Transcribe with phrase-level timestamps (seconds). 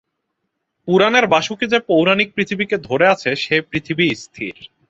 [0.87, 4.55] পুরাণের বাসুকী যে পৌরাণিক পৃথিবীকে ধরে আছে সে পৃথিবী স্থির।